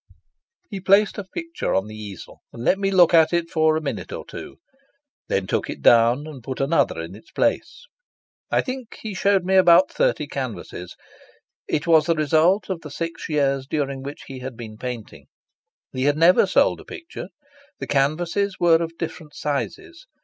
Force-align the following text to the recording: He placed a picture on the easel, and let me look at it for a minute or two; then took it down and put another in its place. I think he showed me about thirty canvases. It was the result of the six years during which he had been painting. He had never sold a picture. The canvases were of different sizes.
He 0.67 0.79
placed 0.79 1.19
a 1.19 1.23
picture 1.25 1.75
on 1.75 1.85
the 1.85 1.93
easel, 1.95 2.39
and 2.51 2.63
let 2.63 2.79
me 2.79 2.89
look 2.89 3.13
at 3.13 3.31
it 3.33 3.51
for 3.51 3.77
a 3.77 3.81
minute 3.81 4.11
or 4.11 4.25
two; 4.25 4.57
then 5.27 5.45
took 5.45 5.69
it 5.69 5.83
down 5.83 6.25
and 6.25 6.41
put 6.43 6.59
another 6.59 6.99
in 6.99 7.13
its 7.13 7.29
place. 7.29 7.85
I 8.49 8.61
think 8.61 8.97
he 9.03 9.13
showed 9.13 9.43
me 9.45 9.53
about 9.57 9.91
thirty 9.91 10.25
canvases. 10.25 10.95
It 11.67 11.85
was 11.85 12.07
the 12.07 12.15
result 12.15 12.67
of 12.67 12.81
the 12.81 12.89
six 12.89 13.29
years 13.29 13.67
during 13.67 14.01
which 14.01 14.23
he 14.25 14.39
had 14.39 14.57
been 14.57 14.75
painting. 14.75 15.27
He 15.93 16.05
had 16.05 16.17
never 16.17 16.47
sold 16.47 16.81
a 16.81 16.83
picture. 16.83 17.27
The 17.77 17.85
canvases 17.85 18.55
were 18.59 18.81
of 18.81 18.97
different 18.97 19.35
sizes. 19.35 20.07